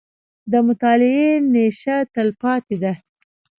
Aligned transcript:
•د 0.51 0.53
مطالعې 0.67 1.29
نیشه، 1.53 1.97
تلپاتې 2.13 2.75
ده. 2.83 2.93